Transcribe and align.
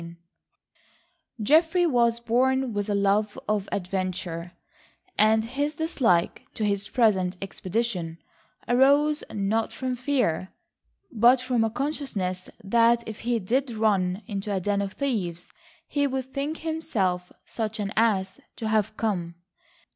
III 0.01 0.17
Geoffrey 1.43 1.85
was 1.85 2.19
born 2.19 2.73
with 2.73 2.89
a 2.89 2.95
love 2.95 3.37
of 3.47 3.69
adventure, 3.71 4.53
and 5.15 5.45
his 5.45 5.75
dislike 5.75 6.41
to 6.55 6.65
his 6.65 6.89
present 6.89 7.37
expedition 7.39 8.17
arose 8.67 9.23
not 9.31 9.71
from 9.71 9.95
fear, 9.95 10.49
but 11.11 11.39
from 11.39 11.63
a 11.63 11.69
consciousness 11.69 12.49
that 12.63 13.07
if 13.07 13.19
he 13.19 13.37
did 13.37 13.69
run 13.69 14.23
into 14.25 14.51
a 14.51 14.59
den 14.59 14.81
of 14.81 14.93
thieves 14.93 15.51
he 15.87 16.07
would 16.07 16.33
think 16.33 16.57
himself 16.57 17.31
such 17.45 17.79
an 17.79 17.93
ass 17.95 18.39
to 18.55 18.69
have 18.69 18.97
come. 18.97 19.35